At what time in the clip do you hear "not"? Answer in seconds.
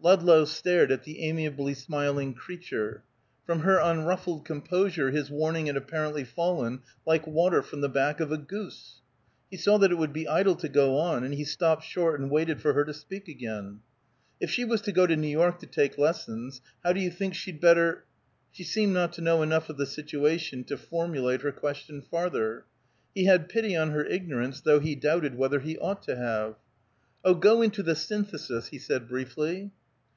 18.94-19.12